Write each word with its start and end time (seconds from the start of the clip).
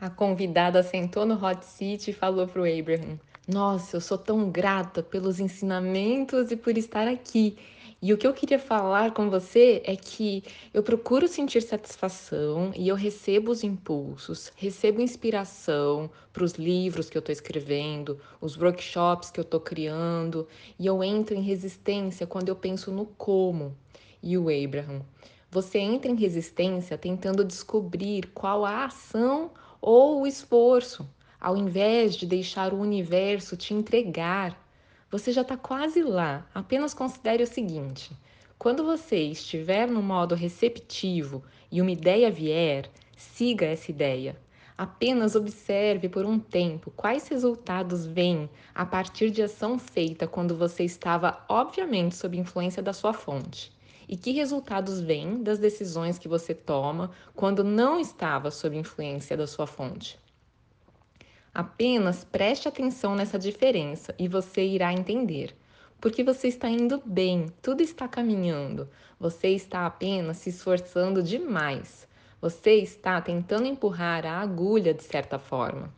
A 0.00 0.08
convidada 0.08 0.82
sentou 0.82 1.26
no 1.26 1.34
hot 1.34 1.62
seat 1.62 2.08
e 2.08 2.14
falou 2.14 2.46
para 2.46 2.62
o 2.62 2.64
Abraham: 2.64 3.20
Nossa, 3.46 3.98
eu 3.98 4.00
sou 4.00 4.16
tão 4.16 4.50
grata 4.50 5.02
pelos 5.02 5.38
ensinamentos 5.38 6.50
e 6.50 6.56
por 6.56 6.78
estar 6.78 7.06
aqui. 7.06 7.58
E 8.00 8.10
o 8.14 8.16
que 8.16 8.26
eu 8.26 8.32
queria 8.32 8.58
falar 8.58 9.12
com 9.12 9.28
você 9.28 9.82
é 9.84 9.94
que 9.94 10.42
eu 10.72 10.82
procuro 10.82 11.28
sentir 11.28 11.60
satisfação 11.60 12.72
e 12.74 12.88
eu 12.88 12.96
recebo 12.96 13.50
os 13.50 13.62
impulsos, 13.62 14.50
recebo 14.56 15.02
inspiração 15.02 16.10
para 16.32 16.44
os 16.44 16.54
livros 16.54 17.10
que 17.10 17.18
eu 17.18 17.20
estou 17.20 17.34
escrevendo, 17.34 18.18
os 18.40 18.56
workshops 18.56 19.30
que 19.30 19.38
eu 19.38 19.42
estou 19.42 19.60
criando, 19.60 20.48
e 20.78 20.86
eu 20.86 21.04
entro 21.04 21.34
em 21.34 21.42
resistência 21.42 22.26
quando 22.26 22.48
eu 22.48 22.56
penso 22.56 22.90
no 22.90 23.04
como. 23.04 23.76
E 24.22 24.38
o 24.38 24.46
Abraham, 24.48 25.02
você 25.50 25.78
entra 25.78 26.10
em 26.10 26.16
resistência 26.16 26.96
tentando 26.96 27.44
descobrir 27.44 28.30
qual 28.32 28.64
a 28.64 28.86
ação 28.86 29.50
ou 29.80 30.22
o 30.22 30.26
esforço, 30.26 31.08
ao 31.40 31.56
invés 31.56 32.14
de 32.14 32.26
deixar 32.26 32.72
o 32.72 32.80
universo 32.80 33.56
te 33.56 33.72
entregar. 33.72 34.56
Você 35.10 35.32
já 35.32 35.42
está 35.42 35.56
quase 35.56 36.02
lá. 36.02 36.46
Apenas 36.54 36.94
considere 36.94 37.42
o 37.42 37.46
seguinte: 37.46 38.12
quando 38.58 38.84
você 38.84 39.16
estiver 39.16 39.88
no 39.88 40.02
modo 40.02 40.34
receptivo 40.34 41.42
e 41.72 41.80
uma 41.80 41.90
ideia 41.90 42.30
vier, 42.30 42.90
siga 43.16 43.66
essa 43.66 43.90
ideia. 43.90 44.36
Apenas 44.76 45.34
observe 45.34 46.08
por 46.08 46.24
um 46.24 46.38
tempo 46.38 46.90
quais 46.96 47.28
resultados 47.28 48.06
vêm 48.06 48.48
a 48.74 48.86
partir 48.86 49.30
de 49.30 49.42
ação 49.42 49.78
feita 49.78 50.26
quando 50.26 50.56
você 50.56 50.84
estava, 50.84 51.44
obviamente, 51.48 52.16
sob 52.16 52.38
influência 52.38 52.82
da 52.82 52.92
sua 52.92 53.12
fonte. 53.12 53.70
E 54.12 54.16
que 54.16 54.32
resultados 54.32 55.00
vêm 55.00 55.40
das 55.40 55.60
decisões 55.60 56.18
que 56.18 56.26
você 56.26 56.52
toma 56.52 57.12
quando 57.32 57.62
não 57.62 58.00
estava 58.00 58.50
sob 58.50 58.76
influência 58.76 59.36
da 59.36 59.46
sua 59.46 59.68
fonte? 59.68 60.18
Apenas 61.54 62.24
preste 62.24 62.66
atenção 62.66 63.14
nessa 63.14 63.38
diferença 63.38 64.12
e 64.18 64.26
você 64.26 64.64
irá 64.64 64.92
entender. 64.92 65.54
Porque 66.00 66.24
você 66.24 66.48
está 66.48 66.68
indo 66.68 67.00
bem, 67.06 67.52
tudo 67.62 67.82
está 67.84 68.08
caminhando. 68.08 68.88
Você 69.16 69.50
está 69.50 69.86
apenas 69.86 70.38
se 70.38 70.50
esforçando 70.50 71.22
demais. 71.22 72.08
Você 72.40 72.78
está 72.78 73.20
tentando 73.20 73.68
empurrar 73.68 74.26
a 74.26 74.40
agulha 74.40 74.92
de 74.92 75.04
certa 75.04 75.38
forma. 75.38 75.94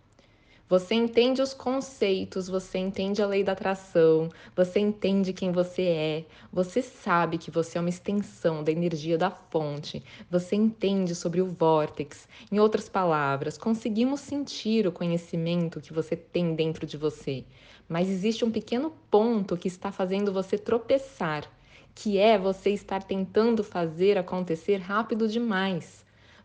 Você 0.73 0.95
entende 0.95 1.43
os 1.43 1.53
conceitos, 1.53 2.49
você 2.49 2.79
entende 2.79 3.21
a 3.21 3.27
lei 3.27 3.45
da 3.45 3.53
atração, 3.53 4.31
você 4.57 4.81
entende 4.81 5.35
quem 5.35 5.53
você 5.53 5.83
é, 5.83 6.25
você 6.51 6.81
sabe 6.81 7.37
que 7.37 7.51
você 7.51 7.77
é 7.77 7.81
uma 7.83 7.91
extensão 7.91 8.65
da 8.65 8.73
energia 8.73 9.19
da 9.19 9.31
fonte, 9.31 10.03
você 10.31 10.57
entende 10.57 11.15
sobre 11.15 11.43
o 11.43 11.47
vórtex. 11.53 12.27
Em 12.51 12.59
outras 12.59 12.89
palavras, 12.89 13.59
conseguimos 13.59 14.21
sentir 14.21 14.87
o 14.87 14.93
conhecimento 14.93 15.79
que 15.79 15.93
você 15.93 16.17
tem 16.17 16.55
dentro 16.55 16.87
de 16.87 16.97
você, 16.97 17.45
mas 17.87 18.09
existe 18.09 18.43
um 18.43 18.51
pequeno 18.51 18.95
ponto 19.11 19.59
que 19.59 19.69
está 19.69 19.93
fazendo 19.93 20.33
você 20.33 20.57
tropeçar, 20.57 21.53
que 21.95 22.17
é 22.17 22.39
você 22.39 22.71
estar 22.71 23.03
tentando 23.03 23.63
fazer 23.63 24.17
acontecer 24.17 24.79
rápido 24.79 25.29
demais. 25.29 26.03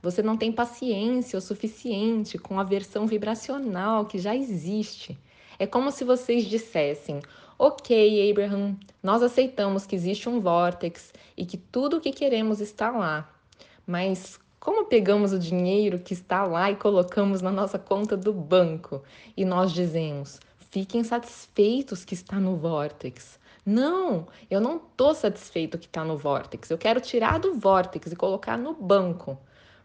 Você 0.08 0.24
não 0.24 0.38
tem 0.38 0.54
paciência 0.54 1.38
o 1.38 1.42
suficiente 1.42 2.38
com 2.38 2.58
a 2.58 2.64
versão 2.64 3.06
vibracional 3.06 4.06
que 4.06 4.18
já 4.18 4.34
existe. 4.34 5.20
É 5.60 5.68
como 5.68 5.92
se 5.92 6.06
vocês 6.06 6.46
dissessem: 6.46 7.20
Ok, 7.60 8.32
Abraham, 8.32 8.78
nós 9.04 9.22
aceitamos 9.22 9.86
que 9.86 9.98
existe 9.98 10.30
um 10.30 10.40
vórtex 10.40 11.12
e 11.36 11.46
que 11.46 11.58
tudo 11.58 11.98
o 11.98 12.00
que 12.00 12.14
queremos 12.14 12.62
está 12.62 12.90
lá. 12.90 13.30
Mas 13.86 14.40
como 14.62 14.86
pegamos 14.86 15.34
o 15.34 15.40
dinheiro 15.40 16.00
que 16.00 16.14
está 16.14 16.46
lá 16.46 16.72
e 16.72 16.78
colocamos 16.78 17.42
na 17.42 17.52
nossa 17.52 17.78
conta 17.78 18.16
do 18.16 18.32
banco 18.32 19.04
e 19.36 19.44
nós 19.44 19.74
dizemos: 19.74 20.40
fiquem 20.72 21.04
satisfeitos 21.04 22.06
que 22.06 22.14
está 22.14 22.40
no 22.40 22.56
vórtex. 22.56 23.38
Não, 23.66 24.26
eu 24.50 24.62
não 24.62 24.78
estou 24.78 25.14
satisfeito 25.14 25.78
que 25.78 25.88
está 25.88 26.06
no 26.06 26.18
vórtex. 26.18 26.70
Eu 26.70 26.78
quero 26.78 27.02
tirar 27.02 27.40
do 27.40 27.56
vórtex 27.56 28.10
e 28.10 28.16
colocar 28.16 28.58
no 28.58 28.74
banco. 28.74 29.38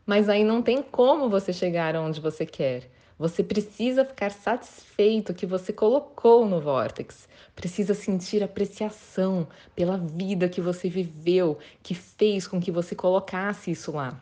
Mas 0.04 0.28
aí 0.28 0.42
não 0.42 0.62
tem 0.62 0.82
como 0.82 1.28
você 1.28 1.52
chegar 1.52 1.94
onde 1.96 2.20
você 2.20 2.44
quer. 2.44 2.90
Você 3.18 3.42
precisa 3.42 4.04
ficar 4.04 4.30
satisfeito 4.30 5.32
que 5.32 5.46
você 5.46 5.72
colocou 5.72 6.44
no 6.44 6.60
Vortex. 6.60 7.28
Precisa 7.54 7.94
sentir 7.94 8.42
apreciação 8.42 9.46
pela 9.76 9.96
vida 9.96 10.48
que 10.48 10.60
você 10.60 10.88
viveu, 10.88 11.58
que 11.82 11.94
fez 11.94 12.48
com 12.48 12.60
que 12.60 12.72
você 12.72 12.96
colocasse 12.96 13.70
isso 13.70 13.92
lá. 13.92 14.20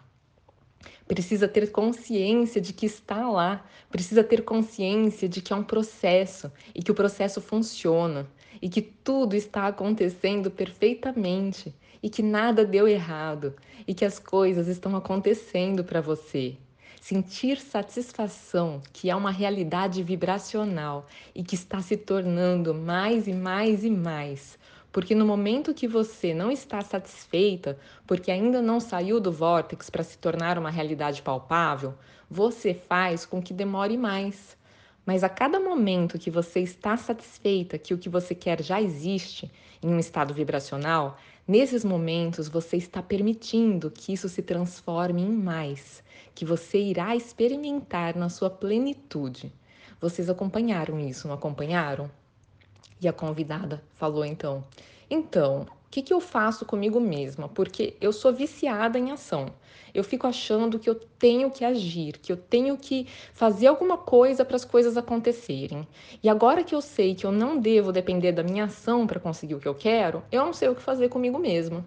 Precisa 1.08 1.48
ter 1.48 1.70
consciência 1.72 2.60
de 2.60 2.72
que 2.72 2.86
está 2.86 3.28
lá, 3.28 3.64
precisa 3.90 4.22
ter 4.22 4.44
consciência 4.44 5.28
de 5.28 5.40
que 5.40 5.52
é 5.52 5.56
um 5.56 5.64
processo 5.64 6.52
e 6.74 6.82
que 6.82 6.90
o 6.90 6.94
processo 6.94 7.40
funciona 7.40 8.28
e 8.60 8.68
que 8.68 8.82
tudo 8.82 9.34
está 9.34 9.66
acontecendo 9.66 10.50
perfeitamente 10.50 11.74
e 12.02 12.08
que 12.08 12.22
nada 12.22 12.64
deu 12.64 12.88
errado 12.88 13.54
e 13.86 13.94
que 13.94 14.04
as 14.04 14.18
coisas 14.18 14.68
estão 14.68 14.96
acontecendo 14.96 15.84
para 15.84 16.00
você. 16.00 16.56
Sentir 17.00 17.58
satisfação 17.58 18.82
que 18.92 19.08
é 19.08 19.16
uma 19.16 19.30
realidade 19.30 20.02
vibracional 20.02 21.06
e 21.34 21.42
que 21.42 21.54
está 21.54 21.80
se 21.80 21.96
tornando 21.96 22.74
mais 22.74 23.26
e 23.26 23.32
mais 23.32 23.84
e 23.84 23.90
mais. 23.90 24.58
Porque 24.92 25.14
no 25.14 25.24
momento 25.24 25.72
que 25.72 25.86
você 25.86 26.34
não 26.34 26.50
está 26.50 26.80
satisfeita, 26.80 27.78
porque 28.06 28.30
ainda 28.30 28.60
não 28.60 28.80
saiu 28.80 29.20
do 29.20 29.30
vórtex 29.30 29.88
para 29.88 30.02
se 30.02 30.18
tornar 30.18 30.58
uma 30.58 30.70
realidade 30.70 31.22
palpável, 31.22 31.94
você 32.28 32.74
faz 32.74 33.24
com 33.24 33.40
que 33.40 33.54
demore 33.54 33.96
mais. 33.96 34.56
Mas 35.06 35.24
a 35.24 35.28
cada 35.28 35.58
momento 35.58 36.18
que 36.18 36.30
você 36.30 36.60
está 36.60 36.96
satisfeita 36.96 37.78
que 37.78 37.94
o 37.94 37.98
que 37.98 38.08
você 38.08 38.34
quer 38.34 38.62
já 38.62 38.80
existe 38.80 39.50
em 39.82 39.88
um 39.88 39.98
estado 39.98 40.34
vibracional, 40.34 41.16
nesses 41.50 41.84
momentos 41.84 42.46
você 42.46 42.76
está 42.76 43.02
permitindo 43.02 43.90
que 43.90 44.12
isso 44.12 44.28
se 44.28 44.40
transforme 44.40 45.20
em 45.20 45.32
mais, 45.32 46.00
que 46.32 46.44
você 46.44 46.78
irá 46.78 47.16
experimentar 47.16 48.16
na 48.16 48.28
sua 48.28 48.48
plenitude. 48.48 49.52
Vocês 50.00 50.30
acompanharam 50.30 51.00
isso, 51.00 51.26
não 51.26 51.34
acompanharam? 51.34 52.08
E 53.00 53.08
a 53.08 53.12
convidada 53.12 53.82
falou 53.96 54.24
então: 54.24 54.62
Então, 55.10 55.62
o 55.62 55.90
que, 55.90 56.02
que 56.02 56.12
eu 56.12 56.20
faço 56.20 56.64
comigo 56.64 57.00
mesma? 57.00 57.48
Porque 57.48 57.96
eu 58.00 58.12
sou 58.12 58.32
viciada 58.32 58.96
em 58.96 59.10
ação. 59.10 59.46
Eu 59.92 60.04
fico 60.04 60.24
achando 60.24 60.78
que 60.78 60.88
eu 60.88 60.94
tenho 60.94 61.50
que 61.50 61.64
agir, 61.64 62.18
que 62.18 62.30
eu 62.30 62.36
tenho 62.36 62.76
que 62.76 63.08
fazer 63.34 63.66
alguma 63.66 63.98
coisa 63.98 64.44
para 64.44 64.54
as 64.54 64.64
coisas 64.64 64.96
acontecerem. 64.96 65.86
E 66.22 66.28
agora 66.28 66.62
que 66.62 66.76
eu 66.76 66.80
sei 66.80 67.16
que 67.16 67.26
eu 67.26 67.32
não 67.32 67.58
devo 67.58 67.90
depender 67.90 68.30
da 68.30 68.44
minha 68.44 68.66
ação 68.66 69.04
para 69.04 69.18
conseguir 69.18 69.56
o 69.56 69.60
que 69.60 69.66
eu 69.66 69.74
quero, 69.74 70.22
eu 70.30 70.46
não 70.46 70.52
sei 70.52 70.68
o 70.68 70.76
que 70.76 70.82
fazer 70.82 71.08
comigo 71.08 71.40
mesma. 71.40 71.84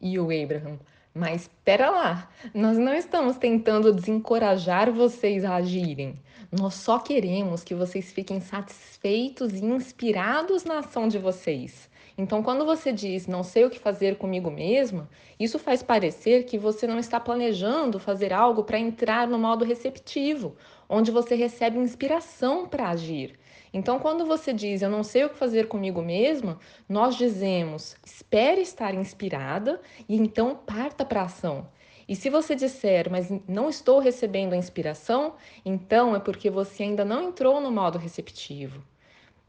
E 0.00 0.18
o 0.18 0.24
Abraham, 0.24 0.78
mas 1.14 1.42
espera 1.42 1.90
lá, 1.90 2.30
nós 2.54 2.78
não 2.78 2.94
estamos 2.94 3.36
tentando 3.36 3.92
desencorajar 3.92 4.90
vocês 4.90 5.44
a 5.44 5.56
agirem. 5.56 6.18
Nós 6.50 6.74
só 6.74 6.98
queremos 6.98 7.62
que 7.62 7.74
vocês 7.74 8.12
fiquem 8.12 8.40
satisfeitos 8.40 9.52
e 9.52 9.64
inspirados 9.64 10.64
na 10.64 10.78
ação 10.78 11.06
de 11.06 11.18
vocês. 11.18 11.90
Então, 12.16 12.42
quando 12.42 12.64
você 12.66 12.92
diz 12.92 13.26
não 13.26 13.42
sei 13.42 13.64
o 13.64 13.70
que 13.70 13.78
fazer 13.78 14.16
comigo 14.16 14.50
mesma, 14.50 15.08
isso 15.40 15.58
faz 15.58 15.82
parecer 15.82 16.44
que 16.44 16.58
você 16.58 16.86
não 16.86 16.98
está 16.98 17.18
planejando 17.18 17.98
fazer 17.98 18.32
algo 18.32 18.64
para 18.64 18.78
entrar 18.78 19.26
no 19.26 19.38
modo 19.38 19.64
receptivo, 19.64 20.54
onde 20.88 21.10
você 21.10 21.34
recebe 21.34 21.78
inspiração 21.78 22.68
para 22.68 22.90
agir. 22.90 23.38
Então, 23.72 23.98
quando 23.98 24.26
você 24.26 24.52
diz 24.52 24.82
eu 24.82 24.90
não 24.90 25.02
sei 25.02 25.24
o 25.24 25.30
que 25.30 25.36
fazer 25.36 25.66
comigo 25.68 26.02
mesma, 26.02 26.58
nós 26.86 27.16
dizemos 27.16 27.96
espere 28.04 28.60
estar 28.60 28.94
inspirada 28.94 29.80
e 30.08 30.16
então 30.16 30.54
parta 30.54 31.04
para 31.04 31.22
a 31.22 31.24
ação. 31.24 31.66
E 32.06 32.14
se 32.14 32.28
você 32.28 32.54
disser, 32.54 33.10
mas 33.10 33.28
não 33.48 33.70
estou 33.70 33.98
recebendo 33.98 34.52
a 34.52 34.56
inspiração, 34.56 35.34
então 35.64 36.14
é 36.14 36.20
porque 36.20 36.50
você 36.50 36.82
ainda 36.82 37.04
não 37.04 37.28
entrou 37.28 37.60
no 37.60 37.70
modo 37.70 37.96
receptivo. 37.96 38.82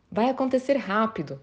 Vai 0.09 0.29
acontecer 0.29 0.77
rápido. 0.77 1.41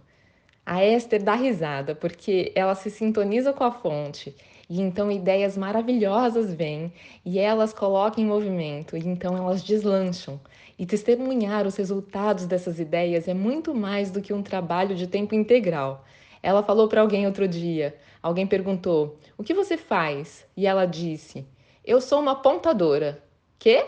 A 0.73 0.85
Esther 0.85 1.21
dá 1.21 1.35
risada 1.35 1.97
porque 1.97 2.53
ela 2.55 2.77
se 2.77 2.93
sintoniza 2.93 3.53
com 3.53 3.65
a 3.65 3.73
fonte 3.73 4.37
e 4.69 4.81
então 4.81 5.11
ideias 5.11 5.57
maravilhosas 5.59 6.55
vêm 6.55 6.93
e 7.25 7.41
elas 7.41 7.73
colocam 7.73 8.23
em 8.23 8.27
movimento 8.29 8.97
e 8.97 9.01
então 9.01 9.37
elas 9.37 9.65
deslancham. 9.65 10.41
E 10.79 10.87
testemunhar 10.87 11.67
os 11.67 11.75
resultados 11.75 12.47
dessas 12.47 12.79
ideias 12.79 13.27
é 13.27 13.35
muito 13.35 13.75
mais 13.75 14.13
do 14.13 14.21
que 14.21 14.33
um 14.33 14.45
trabalho 14.45 14.95
de 14.95 15.09
tempo 15.09 15.35
integral. 15.35 16.05
Ela 16.41 16.63
falou 16.63 16.87
para 16.87 17.01
alguém 17.01 17.27
outro 17.27 17.49
dia. 17.49 17.99
Alguém 18.23 18.47
perguntou: 18.47 19.19
"O 19.37 19.43
que 19.43 19.53
você 19.53 19.77
faz?" 19.77 20.47
E 20.57 20.69
ela 20.69 20.87
disse: 20.87 21.45
"Eu 21.85 22.01
sou 22.01 22.21
uma 22.21 22.37
pontadora." 22.37 23.21
"Quê?" 23.59 23.85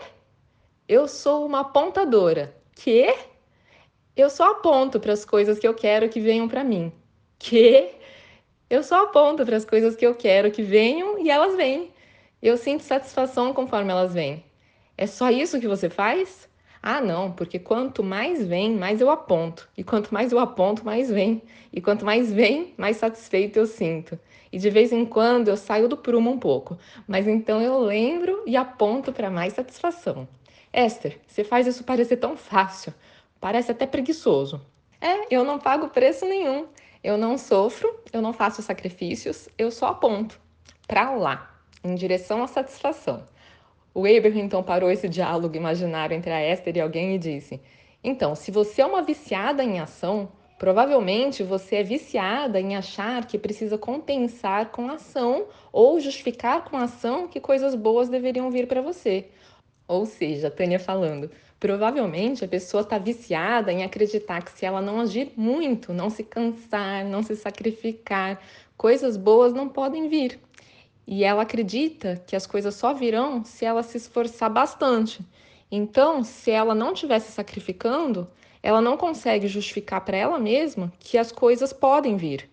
"Eu 0.85 1.07
sou 1.07 1.45
uma 1.45 1.63
pontadora." 1.63 2.53
"Quê?" 2.75 3.15
Eu 4.15 4.29
só 4.29 4.51
aponto 4.51 4.99
para 4.99 5.13
as 5.13 5.25
coisas 5.25 5.57
que 5.57 5.67
eu 5.67 5.73
quero 5.73 6.07
que 6.07 6.19
venham 6.19 6.47
para 6.47 6.63
mim. 6.63 6.91
Que 7.39 7.95
eu 8.69 8.83
só 8.83 9.03
aponto 9.03 9.43
para 9.43 9.57
as 9.57 9.65
coisas 9.65 9.95
que 9.95 10.05
eu 10.05 10.13
quero 10.15 10.51
que 10.51 10.61
venham 10.61 11.17
e 11.17 11.31
elas 11.31 11.55
vêm. 11.55 11.91
Eu 12.41 12.55
sinto 12.55 12.83
satisfação 12.83 13.53
conforme 13.53 13.91
elas 13.91 14.13
vêm. 14.13 14.43
É 14.95 15.07
só 15.07 15.31
isso 15.31 15.59
que 15.59 15.67
você 15.67 15.89
faz? 15.89 16.47
Ah, 16.81 17.01
não, 17.01 17.31
porque 17.31 17.57
quanto 17.57 18.03
mais 18.03 18.45
vem, 18.45 18.75
mais 18.75 19.01
eu 19.01 19.09
aponto. 19.09 19.67
E 19.75 19.83
quanto 19.83 20.13
mais 20.13 20.31
eu 20.31 20.37
aponto, 20.37 20.85
mais 20.85 21.09
vem. 21.09 21.41
E 21.71 21.81
quanto 21.81 22.05
mais 22.05 22.31
vem, 22.31 22.73
mais 22.77 22.97
satisfeito 22.97 23.57
eu 23.57 23.65
sinto. 23.65 24.19
E 24.51 24.59
de 24.59 24.69
vez 24.69 24.91
em 24.91 25.05
quando 25.05 25.47
eu 25.47 25.57
saio 25.57 25.89
do 25.89 25.97
prumo 25.97 26.29
um 26.29 26.37
pouco, 26.37 26.77
mas 27.07 27.27
então 27.27 27.61
eu 27.61 27.79
lembro 27.79 28.43
e 28.45 28.55
aponto 28.55 29.11
para 29.11 29.31
mais 29.31 29.53
satisfação. 29.53 30.27
Esther, 30.71 31.19
você 31.25 31.43
faz 31.43 31.65
isso 31.65 31.83
parecer 31.83 32.17
tão 32.17 32.35
fácil, 32.35 32.93
parece 33.43 33.73
até 33.73 33.85
preguiçoso. 33.85 34.61
É, 35.01 35.35
eu 35.35 35.43
não 35.43 35.59
pago 35.59 35.89
preço 35.89 36.25
nenhum. 36.25 36.65
Eu 37.03 37.17
não 37.17 37.37
sofro, 37.37 37.93
eu 38.13 38.21
não 38.21 38.31
faço 38.31 38.61
sacrifícios, 38.61 39.49
eu 39.57 39.69
só 39.69 39.87
aponto 39.87 40.39
para 40.87 41.11
lá, 41.11 41.53
em 41.83 41.93
direção 41.93 42.41
à 42.41 42.47
satisfação. 42.47 43.25
O 43.93 44.05
Abraham 44.05 44.39
então 44.39 44.63
parou 44.63 44.89
esse 44.89 45.09
diálogo 45.09 45.57
imaginário 45.57 46.15
entre 46.15 46.31
a 46.31 46.41
Esther 46.41 46.77
e 46.77 46.79
alguém 46.79 47.15
e 47.15 47.19
disse: 47.19 47.59
Então, 48.01 48.33
se 48.33 48.49
você 48.49 48.81
é 48.81 48.85
uma 48.85 49.01
viciada 49.01 49.61
em 49.61 49.77
ação, 49.77 50.29
provavelmente 50.57 51.43
você 51.43 51.75
é 51.75 51.83
viciada 51.83 52.61
em 52.61 52.77
achar 52.77 53.27
que 53.27 53.37
precisa 53.37 53.77
compensar 53.77 54.71
com 54.71 54.89
ação 54.89 55.47
ou 55.69 55.99
justificar 55.99 56.63
com 56.63 56.77
ação 56.77 57.27
que 57.27 57.41
coisas 57.41 57.75
boas 57.75 58.07
deveriam 58.07 58.49
vir 58.49 58.69
para 58.69 58.81
você. 58.81 59.27
Ou 59.85 60.05
seja, 60.05 60.49
Tânia 60.49 60.79
falando, 60.79 61.29
provavelmente 61.63 62.43
a 62.43 62.47
pessoa 62.47 62.81
está 62.81 62.97
viciada 62.97 63.71
em 63.71 63.85
acreditar 63.85 64.43
que 64.43 64.51
se 64.51 64.65
ela 64.65 64.81
não 64.81 64.99
agir 64.99 65.31
muito, 65.37 65.93
não 65.93 66.09
se 66.09 66.21
cansar, 66.21 67.05
não 67.05 67.23
se 67.23 67.37
sacrificar, 67.37 68.41
coisas 68.75 69.15
boas 69.15 69.53
não 69.53 69.69
podem 69.69 70.09
vir. 70.09 70.37
E 71.07 71.23
ela 71.23 71.43
acredita 71.43 72.21
que 72.27 72.35
as 72.35 72.45
coisas 72.45 72.75
só 72.75 72.93
virão 72.93 73.45
se 73.45 73.63
ela 73.63 73.81
se 73.81 73.95
esforçar 73.95 74.49
bastante. 74.49 75.25
Então, 75.71 76.21
se 76.21 76.51
ela 76.51 76.75
não 76.75 76.91
estiver 76.91 77.19
se 77.19 77.31
sacrificando, 77.31 78.27
ela 78.61 78.81
não 78.81 78.97
consegue 78.97 79.47
justificar 79.47 80.01
para 80.01 80.17
ela 80.17 80.37
mesma 80.37 80.91
que 80.99 81.17
as 81.17 81.31
coisas 81.31 81.71
podem 81.71 82.17
vir. 82.17 82.49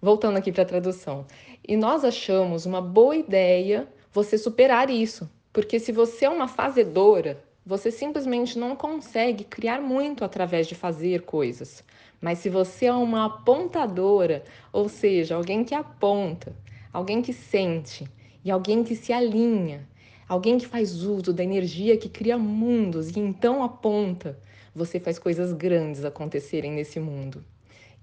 Voltando 0.00 0.38
aqui 0.38 0.50
para 0.50 0.62
a 0.62 0.66
tradução. 0.66 1.26
E 1.68 1.76
nós 1.76 2.02
achamos 2.02 2.64
uma 2.64 2.80
boa 2.80 3.14
ideia 3.14 3.86
você 4.10 4.38
superar 4.38 4.88
isso, 4.88 5.28
porque 5.52 5.78
se 5.78 5.92
você 5.92 6.24
é 6.24 6.30
uma 6.30 6.48
fazedora, 6.48 7.44
você 7.66 7.90
simplesmente 7.90 8.58
não 8.58 8.76
consegue 8.76 9.44
criar 9.44 9.80
muito 9.80 10.24
através 10.24 10.66
de 10.66 10.74
fazer 10.74 11.22
coisas. 11.22 11.82
Mas 12.20 12.38
se 12.38 12.48
você 12.48 12.86
é 12.86 12.92
uma 12.92 13.26
apontadora, 13.26 14.44
ou 14.72 14.88
seja, 14.88 15.34
alguém 15.34 15.64
que 15.64 15.74
aponta, 15.74 16.54
alguém 16.92 17.22
que 17.22 17.32
sente 17.32 18.06
e 18.44 18.50
alguém 18.50 18.84
que 18.84 18.94
se 18.94 19.12
alinha, 19.12 19.88
alguém 20.28 20.58
que 20.58 20.66
faz 20.66 21.02
uso 21.02 21.32
da 21.32 21.42
energia 21.42 21.96
que 21.96 22.08
cria 22.08 22.36
mundos 22.36 23.10
e 23.10 23.18
então 23.18 23.62
aponta, 23.62 24.38
você 24.74 24.98
faz 25.00 25.18
coisas 25.18 25.52
grandes 25.52 26.04
acontecerem 26.04 26.72
nesse 26.72 26.98
mundo. 26.98 27.44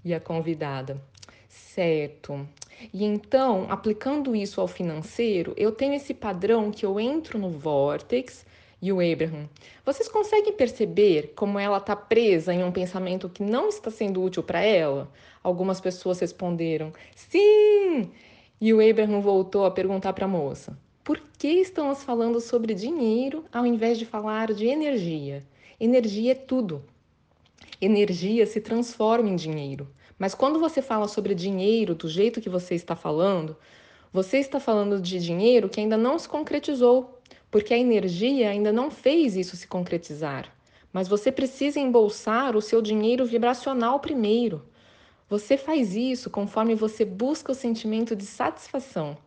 E 0.04 0.12
a 0.12 0.18
convidada, 0.18 1.00
certo. 1.48 2.48
E 2.92 3.04
então, 3.04 3.66
aplicando 3.70 4.34
isso 4.34 4.60
ao 4.60 4.66
financeiro, 4.66 5.54
eu 5.56 5.70
tenho 5.70 5.94
esse 5.94 6.12
padrão 6.12 6.70
que 6.70 6.84
eu 6.84 6.98
entro 6.98 7.38
no 7.38 7.50
Vortex 7.50 8.44
e 8.82 8.92
o 8.92 8.98
Abraham. 9.00 9.48
Vocês 9.86 10.08
conseguem 10.08 10.52
perceber 10.52 11.32
como 11.36 11.58
ela 11.58 11.78
está 11.78 11.94
presa 11.94 12.52
em 12.52 12.64
um 12.64 12.72
pensamento 12.72 13.28
que 13.28 13.44
não 13.44 13.68
está 13.68 13.92
sendo 13.92 14.20
útil 14.20 14.42
para 14.42 14.60
ela? 14.60 15.08
Algumas 15.40 15.80
pessoas 15.80 16.18
responderam: 16.18 16.92
sim! 17.14 18.10
E 18.60 18.74
o 18.74 18.90
Abraham 18.90 19.20
voltou 19.20 19.64
a 19.64 19.70
perguntar 19.70 20.12
para 20.12 20.24
a 20.24 20.28
moça: 20.28 20.76
por 21.04 21.20
que 21.38 21.48
estamos 21.48 22.02
falando 22.02 22.40
sobre 22.40 22.74
dinheiro 22.74 23.44
ao 23.52 23.64
invés 23.64 23.98
de 23.98 24.04
falar 24.04 24.52
de 24.52 24.66
energia? 24.66 25.44
Energia 25.78 26.32
é 26.32 26.34
tudo. 26.34 26.82
Energia 27.80 28.46
se 28.46 28.60
transforma 28.60 29.28
em 29.28 29.36
dinheiro. 29.36 29.88
Mas 30.18 30.34
quando 30.34 30.60
você 30.60 30.80
fala 30.80 31.08
sobre 31.08 31.34
dinheiro 31.34 31.96
do 31.96 32.08
jeito 32.08 32.40
que 32.40 32.48
você 32.48 32.76
está 32.76 32.94
falando, 32.94 33.56
você 34.12 34.38
está 34.38 34.60
falando 34.60 35.00
de 35.00 35.18
dinheiro 35.18 35.68
que 35.68 35.80
ainda 35.80 35.96
não 35.96 36.18
se 36.18 36.28
concretizou, 36.28 37.18
porque 37.52 37.74
a 37.74 37.78
energia 37.78 38.48
ainda 38.48 38.72
não 38.72 38.90
fez 38.90 39.36
isso 39.36 39.58
se 39.58 39.68
concretizar. 39.68 40.50
Mas 40.90 41.06
você 41.06 41.30
precisa 41.30 41.78
embolsar 41.78 42.56
o 42.56 42.62
seu 42.62 42.80
dinheiro 42.80 43.26
vibracional 43.26 44.00
primeiro. 44.00 44.64
Você 45.28 45.58
faz 45.58 45.94
isso 45.94 46.30
conforme 46.30 46.74
você 46.74 47.04
busca 47.04 47.52
o 47.52 47.54
sentimento 47.54 48.16
de 48.16 48.24
satisfação. 48.24 49.18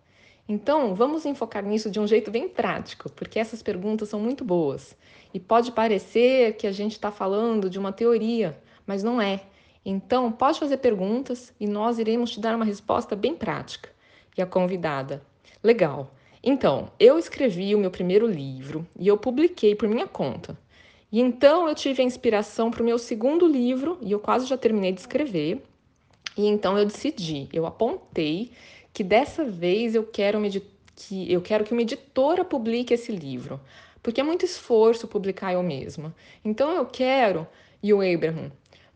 Então, 0.49 0.95
vamos 0.95 1.23
enfocar 1.23 1.63
nisso 1.63 1.89
de 1.89 1.99
um 1.99 2.07
jeito 2.07 2.31
bem 2.31 2.49
prático, 2.49 3.11
porque 3.11 3.39
essas 3.39 3.61
perguntas 3.61 4.09
são 4.09 4.19
muito 4.19 4.43
boas. 4.43 4.97
E 5.31 5.39
pode 5.39 5.71
parecer 5.71 6.55
que 6.57 6.65
a 6.65 6.71
gente 6.71 6.93
está 6.93 7.11
falando 7.11 7.69
de 7.69 7.77
uma 7.77 7.91
teoria, 7.91 8.59
mas 8.87 9.03
não 9.03 9.21
é. 9.21 9.41
Então, 9.85 10.31
pode 10.31 10.59
fazer 10.59 10.77
perguntas 10.77 11.53
e 11.59 11.67
nós 11.67 11.99
iremos 11.99 12.31
te 12.31 12.39
dar 12.39 12.55
uma 12.55 12.65
resposta 12.65 13.15
bem 13.15 13.35
prática. 13.35 13.89
E 14.35 14.41
a 14.41 14.47
convidada: 14.47 15.21
Legal. 15.63 16.14
Então, 16.47 16.91
eu 16.99 17.17
escrevi 17.17 17.73
o 17.73 17.79
meu 17.79 17.89
primeiro 17.89 18.27
livro 18.27 18.87
e 18.99 19.07
eu 19.07 19.17
publiquei 19.17 19.73
por 19.73 19.89
minha 19.89 20.05
conta. 20.05 20.55
E 21.11 21.19
então 21.19 21.67
eu 21.67 21.73
tive 21.73 22.03
a 22.03 22.05
inspiração 22.05 22.69
para 22.69 22.83
o 22.83 22.85
meu 22.85 22.99
segundo 22.99 23.47
livro 23.47 23.97
e 23.99 24.11
eu 24.11 24.19
quase 24.19 24.45
já 24.45 24.55
terminei 24.55 24.91
de 24.91 24.99
escrever. 24.99 25.63
E 26.37 26.45
então 26.45 26.77
eu 26.77 26.85
decidi, 26.85 27.49
eu 27.51 27.65
apontei 27.65 28.51
que 28.93 29.03
dessa 29.03 29.43
vez 29.43 29.95
eu 29.95 30.03
quero, 30.03 30.39
que, 30.95 31.31
eu 31.33 31.41
quero 31.41 31.63
que 31.63 31.71
uma 31.71 31.81
editora 31.81 32.45
publique 32.45 32.93
esse 32.93 33.11
livro, 33.11 33.59
porque 34.03 34.21
é 34.21 34.23
muito 34.23 34.45
esforço 34.45 35.07
publicar 35.07 35.51
eu 35.51 35.63
mesma. 35.63 36.15
Então 36.43 36.71
eu 36.71 36.85
quero, 36.85 37.47
e 37.81 37.91
o 37.91 38.01
Abraham, 38.01 38.51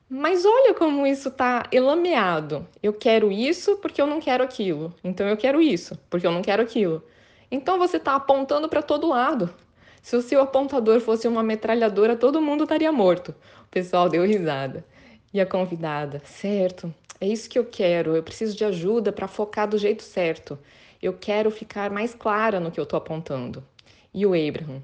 mas 0.07 0.45
olha 0.45 0.75
como 0.75 1.07
isso 1.07 1.30
está 1.30 1.68
elameado. 1.72 2.68
Eu 2.84 2.94
quero 2.94 3.31
isso 3.31 3.78
porque 3.78 4.00
eu 4.00 4.06
não 4.06 4.19
quero 4.19 4.44
aquilo. 4.44 4.94
Então 5.04 5.28
eu 5.28 5.38
quero 5.38 5.60
isso 5.60 5.98
porque 6.10 6.28
eu 6.28 6.31
não 6.31 6.44
quero 6.44 6.62
aquilo. 6.62 7.04
Então 7.51 7.78
você 7.78 7.98
está 7.98 8.16
apontando 8.16 8.69
para 8.69 8.81
todo 8.81 9.10
lado. 9.10 9.54
Se 10.01 10.16
o 10.16 10.22
seu 10.22 10.42
apontador 10.42 11.00
fosse 11.01 11.28
uma 11.28 11.44
metralhadora, 11.44 12.16
todo 12.16 12.42
mundo 12.42 12.63
estaria 12.63 12.92
morto. 12.92 13.36
O 13.63 13.68
pessoal 13.69 14.07
deu 14.07 14.25
risada. 14.25 14.86
E 15.34 15.40
a 15.40 15.46
convidada, 15.46 16.22
certo, 16.25 16.94
é 17.22 17.28
isso 17.28 17.50
que 17.50 17.60
eu 17.60 17.66
quero. 17.66 18.16
Eu 18.16 18.24
preciso 18.24 18.56
de 18.56 18.66
ajuda 18.66 19.12
para 19.12 19.28
focar 19.28 19.68
do 19.68 19.78
jeito 19.78 20.01
certo. 20.01 20.57
Eu 21.01 21.13
quero 21.13 21.51
ficar 21.51 21.92
mais 21.92 22.16
clara 22.16 22.60
no 22.60 22.72
que 22.72 22.80
eu 22.80 22.84
estou 22.84 22.98
apontando. 22.98 23.63
E 24.13 24.25
o 24.25 24.30
Abraham, 24.30 24.81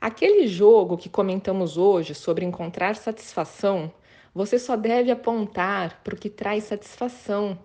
aquele 0.00 0.46
jogo 0.46 0.96
que 0.96 1.08
comentamos 1.08 1.76
hoje 1.76 2.14
sobre 2.14 2.44
encontrar 2.44 2.96
satisfação, 2.96 3.92
você 4.34 4.58
só 4.58 4.76
deve 4.76 5.10
apontar 5.10 6.00
para 6.02 6.14
o 6.14 6.18
que 6.18 6.30
traz 6.30 6.64
satisfação. 6.64 7.58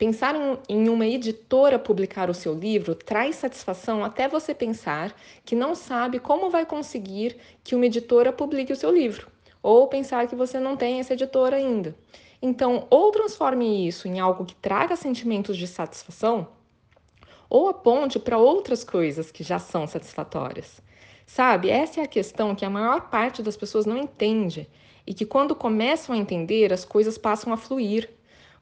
Pensar 0.00 0.34
em 0.66 0.88
uma 0.88 1.04
editora 1.04 1.78
publicar 1.78 2.30
o 2.30 2.34
seu 2.34 2.54
livro 2.54 2.94
traz 2.94 3.36
satisfação 3.36 4.02
até 4.02 4.26
você 4.26 4.54
pensar 4.54 5.14
que 5.44 5.54
não 5.54 5.74
sabe 5.74 6.18
como 6.18 6.48
vai 6.48 6.64
conseguir 6.64 7.36
que 7.62 7.74
uma 7.74 7.84
editora 7.84 8.32
publique 8.32 8.72
o 8.72 8.76
seu 8.76 8.90
livro, 8.90 9.28
ou 9.62 9.86
pensar 9.88 10.26
que 10.26 10.34
você 10.34 10.58
não 10.58 10.74
tem 10.74 11.00
essa 11.00 11.12
editora 11.12 11.56
ainda. 11.56 11.94
Então, 12.40 12.86
ou 12.88 13.10
transforme 13.10 13.86
isso 13.86 14.08
em 14.08 14.18
algo 14.18 14.46
que 14.46 14.54
traga 14.54 14.96
sentimentos 14.96 15.54
de 15.54 15.66
satisfação, 15.66 16.48
ou 17.50 17.68
aponte 17.68 18.18
para 18.18 18.38
outras 18.38 18.82
coisas 18.82 19.30
que 19.30 19.44
já 19.44 19.58
são 19.58 19.86
satisfatórias. 19.86 20.80
Sabe, 21.26 21.68
essa 21.68 22.00
é 22.00 22.04
a 22.04 22.08
questão 22.08 22.54
que 22.54 22.64
a 22.64 22.70
maior 22.70 23.10
parte 23.10 23.42
das 23.42 23.54
pessoas 23.54 23.84
não 23.84 23.98
entende 23.98 24.66
e 25.06 25.12
que, 25.12 25.26
quando 25.26 25.54
começam 25.54 26.14
a 26.14 26.18
entender, 26.18 26.72
as 26.72 26.86
coisas 26.86 27.18
passam 27.18 27.52
a 27.52 27.58
fluir. 27.58 28.08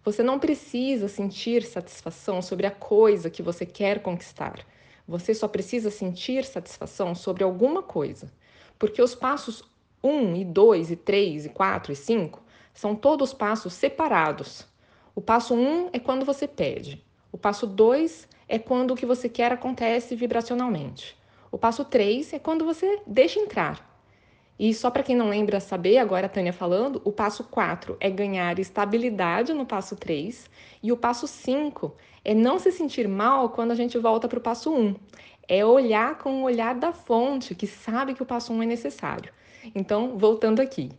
Você 0.04 0.22
não 0.22 0.38
precisa 0.38 1.08
sentir 1.08 1.62
satisfação 1.62 2.40
sobre 2.40 2.66
a 2.66 2.70
coisa 2.70 3.28
que 3.28 3.42
você 3.42 3.66
quer 3.66 4.00
conquistar. 4.00 4.64
Você 5.06 5.34
só 5.34 5.48
precisa 5.48 5.90
sentir 5.90 6.44
satisfação 6.44 7.14
sobre 7.14 7.42
alguma 7.42 7.82
coisa. 7.82 8.30
Porque 8.78 9.02
os 9.02 9.14
passos 9.14 9.62
1 10.02 10.36
e 10.36 10.44
2 10.44 10.90
e 10.92 10.96
3 10.96 11.46
e 11.46 11.48
4 11.48 11.92
e 11.92 11.96
5 11.96 12.42
são 12.72 12.94
todos 12.94 13.34
passos 13.34 13.72
separados. 13.72 14.66
O 15.14 15.20
passo 15.20 15.54
1 15.54 15.58
um 15.58 15.90
é 15.92 15.98
quando 15.98 16.24
você 16.24 16.46
pede. 16.46 17.04
O 17.32 17.36
passo 17.36 17.66
2 17.66 18.28
é 18.48 18.58
quando 18.58 18.92
o 18.92 18.96
que 18.96 19.04
você 19.04 19.28
quer 19.28 19.52
acontece 19.52 20.14
vibracionalmente. 20.14 21.18
O 21.50 21.58
passo 21.58 21.84
3 21.84 22.34
é 22.34 22.38
quando 22.38 22.64
você 22.64 23.00
deixa 23.06 23.40
entrar. 23.40 23.88
E 24.58 24.74
só 24.74 24.90
para 24.90 25.04
quem 25.04 25.14
não 25.14 25.28
lembra 25.28 25.60
saber, 25.60 25.98
agora 25.98 26.26
a 26.26 26.28
Tânia 26.28 26.52
falando, 26.52 27.00
o 27.04 27.12
passo 27.12 27.44
4 27.44 27.96
é 28.00 28.10
ganhar 28.10 28.58
estabilidade 28.58 29.52
no 29.52 29.64
passo 29.64 29.94
3 29.94 30.50
e 30.82 30.90
o 30.90 30.96
passo 30.96 31.28
5 31.28 31.94
é 32.24 32.34
não 32.34 32.58
se 32.58 32.72
sentir 32.72 33.06
mal 33.06 33.50
quando 33.50 33.70
a 33.70 33.74
gente 33.76 33.96
volta 33.98 34.26
para 34.26 34.38
o 34.38 34.42
passo 34.42 34.72
1. 34.72 34.96
É 35.46 35.64
olhar 35.64 36.18
com 36.18 36.42
o 36.42 36.44
olhar 36.44 36.74
da 36.74 36.92
fonte, 36.92 37.54
que 37.54 37.66
sabe 37.66 38.14
que 38.14 38.22
o 38.22 38.26
passo 38.26 38.52
1 38.52 38.62
é 38.64 38.66
necessário. 38.66 39.32
Então, 39.74 40.18
voltando 40.18 40.60
aqui. 40.60 40.90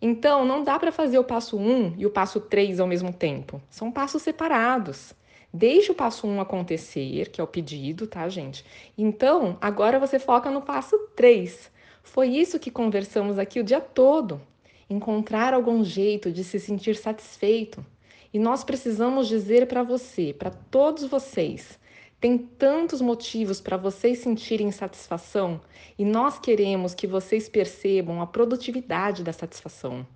Então, 0.00 0.44
não 0.44 0.62
dá 0.62 0.78
para 0.78 0.92
fazer 0.92 1.18
o 1.18 1.24
passo 1.24 1.58
1 1.58 1.94
e 1.98 2.06
o 2.06 2.10
passo 2.10 2.40
3 2.40 2.78
ao 2.78 2.86
mesmo 2.86 3.12
tempo. 3.12 3.60
São 3.68 3.90
passos 3.90 4.22
separados. 4.22 5.12
Deixe 5.52 5.90
o 5.90 5.94
passo 5.94 6.26
1 6.26 6.40
acontecer, 6.40 7.30
que 7.30 7.40
é 7.40 7.44
o 7.44 7.48
pedido, 7.48 8.06
tá, 8.06 8.28
gente? 8.28 8.64
Então, 8.96 9.58
agora 9.60 9.98
você 9.98 10.18
foca 10.18 10.50
no 10.50 10.62
passo 10.62 10.96
3. 11.16 11.70
Foi 12.08 12.28
isso 12.28 12.58
que 12.58 12.70
conversamos 12.70 13.38
aqui 13.38 13.60
o 13.60 13.64
dia 13.64 13.80
todo. 13.80 14.40
Encontrar 14.88 15.52
algum 15.52 15.84
jeito 15.84 16.32
de 16.32 16.42
se 16.42 16.58
sentir 16.58 16.96
satisfeito. 16.96 17.84
E 18.32 18.38
nós 18.38 18.64
precisamos 18.64 19.28
dizer 19.28 19.66
para 19.66 19.82
você, 19.82 20.32
para 20.32 20.50
todos 20.50 21.04
vocês, 21.04 21.78
tem 22.18 22.38
tantos 22.38 23.00
motivos 23.00 23.60
para 23.60 23.76
vocês 23.76 24.18
sentirem 24.18 24.72
satisfação 24.72 25.60
e 25.98 26.04
nós 26.04 26.38
queremos 26.38 26.94
que 26.94 27.06
vocês 27.06 27.48
percebam 27.48 28.20
a 28.20 28.26
produtividade 28.26 29.22
da 29.22 29.32
satisfação. 29.32 30.06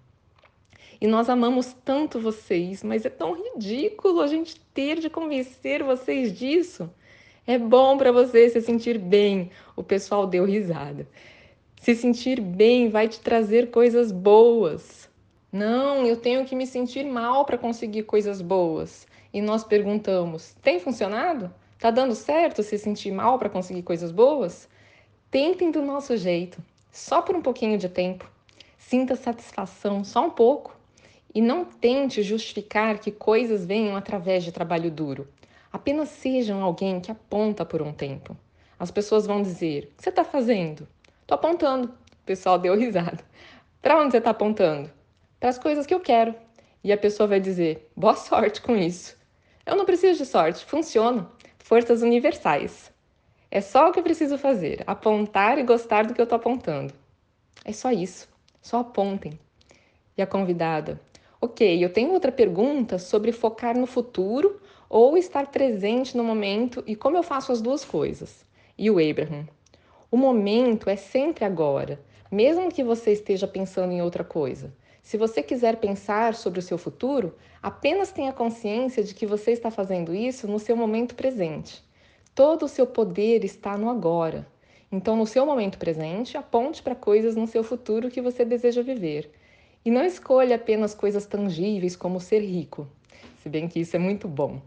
E 1.00 1.06
nós 1.06 1.28
amamos 1.28 1.76
tanto 1.84 2.18
vocês, 2.18 2.82
mas 2.82 3.04
é 3.04 3.11
tão 3.11 3.34
ridículo 3.34 4.20
a 4.20 4.26
gente 4.26 4.58
ter 4.75 4.99
de 4.99 5.11
convencer 5.11 5.82
vocês 5.82 6.32
disso. 6.37 6.90
É 7.46 7.58
bom 7.58 7.99
para 7.99 8.12
você 8.12 8.49
se 8.49 8.61
sentir 8.61 8.99
bem. 8.99 9.50
O 9.76 9.82
pessoal 9.82 10.26
deu 10.26 10.44
risada. 10.44 11.06
Se 11.83 11.97
sentir 11.97 12.41
bem 12.41 12.91
vai 12.91 13.09
te 13.09 13.19
trazer 13.19 13.73
coisas 13.73 14.12
boas. 14.12 15.11
Não, 15.51 16.07
eu 16.07 16.17
tenho 16.17 16.45
que 16.45 16.55
me 16.55 16.65
sentir 16.65 17.05
mal 17.05 17.45
para 17.45 17.59
conseguir 17.59 18.05
coisas 18.05 18.41
boas. 18.41 19.05
E 19.35 19.43
nós 19.43 19.65
perguntamos: 19.65 20.55
tem 20.62 20.79
funcionado? 20.79 21.53
Tá 21.81 21.91
dando 21.91 22.15
certo 22.15 22.62
se 22.62 22.79
sentir 22.79 23.11
mal 23.11 23.37
para 23.37 23.51
conseguir 23.51 23.83
coisas 23.83 24.12
boas? 24.12 24.69
Tentem 25.29 25.73
do 25.73 25.83
nosso 25.83 26.17
jeito, 26.17 26.62
só 26.93 27.21
por 27.21 27.35
um 27.35 27.43
pouquinho 27.43 27.77
de 27.77 27.89
tempo. 27.89 28.31
Sinta 28.79 29.17
satisfação 29.17 30.05
só 30.05 30.25
um 30.25 30.31
pouco. 30.31 30.79
E 31.35 31.41
não 31.41 31.65
tente 31.65 32.23
justificar 32.23 33.01
que 33.01 33.11
coisas 33.11 33.67
venham 33.67 33.97
através 33.97 34.45
de 34.45 34.53
trabalho 34.53 34.89
duro. 34.89 35.27
Apenas 35.73 36.11
sejam 36.11 36.62
alguém 36.62 37.01
que 37.01 37.11
aponta 37.11 37.65
por 37.65 37.83
um 37.83 37.93
tempo. 37.93 38.37
As 38.79 38.93
pessoas 38.93 39.27
vão 39.27 39.43
dizer: 39.43 39.91
O 39.93 39.97
que 39.97 40.05
você 40.05 40.11
está 40.11 40.23
fazendo? 40.23 40.87
Estou 41.23 41.37
apontando. 41.37 41.88
O 41.88 42.26
pessoal 42.26 42.59
deu 42.59 42.75
risada. 42.79 43.25
Para 43.81 43.99
onde 43.99 44.12
você 44.12 44.19
está 44.19 44.31
apontando? 44.31 44.91
Para 45.41 45.49
as 45.49 45.59
coisas 45.59 45.87
que 45.87 45.95
eu 45.95 46.00
quero. 46.00 46.35
E 46.85 46.93
a 46.93 46.99
pessoa 46.99 47.26
vai 47.26 47.41
dizer: 47.41 47.91
Boa 47.97 48.14
sorte 48.14 48.61
com 48.61 48.76
isso. 48.76 49.17
Eu 49.64 49.76
não 49.76 49.85
preciso 49.85 50.19
de 50.19 50.26
sorte, 50.26 50.64
funciona. 50.64 51.31
Forças 51.59 52.02
universais. 52.02 52.93
É 53.50 53.61
só 53.61 53.88
o 53.88 53.93
que 53.93 53.99
eu 53.99 54.02
preciso 54.02 54.37
fazer: 54.37 54.83
apontar 54.87 55.59
e 55.59 55.62
gostar 55.62 56.07
do 56.07 56.14
que 56.14 56.21
eu 56.21 56.25
estou 56.25 56.37
apontando. 56.37 56.93
É 57.64 57.73
só 57.73 57.91
isso. 57.93 58.29
Só 58.61 58.81
apontem. 58.81 59.38
E 60.17 60.23
a 60.23 60.26
convidada: 60.26 61.00
Ok, 61.41 61.85
eu 61.85 61.93
tenho 61.93 62.12
outra 62.12 62.33
pergunta 62.33 62.99
sobre 62.99 63.33
focar 63.33 63.76
no 63.76 63.87
futuro 63.87 64.61
ou 64.88 65.17
estar 65.17 65.47
presente 65.47 66.17
no 66.17 66.25
momento 66.25 66.83
e 66.87 66.95
como 66.95 67.17
eu 67.17 67.23
faço 67.23 67.52
as 67.52 67.61
duas 67.61 67.85
coisas. 67.85 68.45
E 68.76 68.91
o 68.91 68.99
Abraham: 68.99 69.47
O 70.12 70.16
momento 70.19 70.90
é 70.90 70.97
sempre 70.97 71.42
agora, 71.42 71.99
mesmo 72.31 72.71
que 72.71 72.85
você 72.85 73.12
esteja 73.12 73.49
pensando 73.49 73.95
em 73.95 74.02
outra 74.02 74.23
coisa. 74.23 74.71
Se 75.02 75.16
você 75.16 75.42
quiser 75.42 75.76
pensar 75.76 76.35
sobre 76.35 76.59
o 76.59 76.62
seu 76.62 76.76
futuro, 76.76 77.35
apenas 77.62 78.12
tenha 78.12 78.31
consciência 78.31 79.02
de 79.02 79.14
que 79.14 79.25
você 79.25 79.52
está 79.52 79.71
fazendo 79.71 80.14
isso 80.14 80.47
no 80.47 80.59
seu 80.59 80.76
momento 80.76 81.14
presente. 81.14 81.83
Todo 82.35 82.66
o 82.66 82.69
seu 82.69 82.87
poder 82.87 83.42
está 83.42 83.78
no 83.78 83.88
agora. 83.88 84.47
Então, 84.92 85.16
no 85.16 85.26
seu 85.26 85.47
momento 85.47 85.78
presente, 85.78 86.37
aponte 86.37 86.83
para 86.83 86.95
coisas 86.95 87.35
no 87.35 87.47
seu 87.47 87.64
futuro 87.64 88.11
que 88.11 88.21
você 88.21 88.45
deseja 88.45 88.83
viver. 88.83 89.31
E 89.83 89.90
não 89.90 90.04
escolha 90.04 90.57
apenas 90.57 90.95
coisas 90.95 91.25
tangíveis 91.25 91.97
como 91.97 92.21
ser 92.21 92.40
rico, 92.40 92.87
se 93.42 93.49
bem 93.49 93.66
que 93.66 93.81
isso 93.81 93.97
é 93.97 93.99
muito 93.99 94.28
bom. 94.28 94.61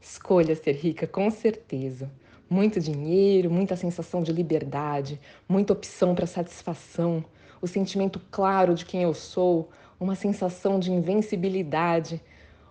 Escolha 0.00 0.56
ser 0.56 0.72
rica 0.72 1.06
com 1.06 1.30
certeza. 1.30 2.10
Muito 2.48 2.78
dinheiro, 2.78 3.50
muita 3.50 3.74
sensação 3.74 4.22
de 4.22 4.32
liberdade, 4.32 5.20
muita 5.48 5.72
opção 5.72 6.14
para 6.14 6.26
satisfação, 6.26 7.24
o 7.60 7.66
sentimento 7.66 8.20
claro 8.30 8.74
de 8.74 8.84
quem 8.84 9.02
eu 9.02 9.14
sou, 9.14 9.70
uma 9.98 10.14
sensação 10.14 10.78
de 10.78 10.92
invencibilidade, 10.92 12.20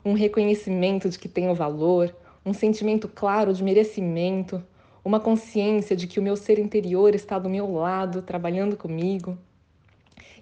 um 0.04 0.14
reconhecimento 0.14 1.10
de 1.10 1.20
que 1.20 1.28
tenho 1.28 1.54
valor, 1.54 2.16
um 2.46 2.54
sentimento 2.54 3.08
claro 3.08 3.54
de 3.54 3.64
merecimento, 3.64 4.64
uma 5.04 5.20
consciência 5.20 5.96
de 5.96 6.08
que 6.08 6.20
o 6.20 6.24
meu 6.24 6.36
ser 6.36 6.58
interior 6.58 7.14
está 7.14 7.38
do 7.38 7.50
meu 7.50 7.72
lado, 7.74 8.22
trabalhando 8.22 8.78
comigo. 8.78 9.38